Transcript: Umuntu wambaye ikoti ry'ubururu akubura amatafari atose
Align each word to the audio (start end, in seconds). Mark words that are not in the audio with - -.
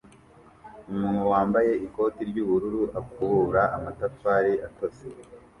Umuntu 0.91 1.21
wambaye 1.31 1.71
ikoti 1.85 2.21
ry'ubururu 2.29 2.81
akubura 2.99 3.63
amatafari 3.77 4.53
atose 4.67 5.05